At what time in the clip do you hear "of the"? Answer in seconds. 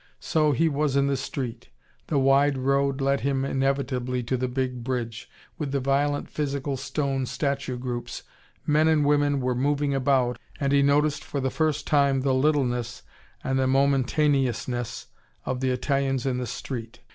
15.45-15.69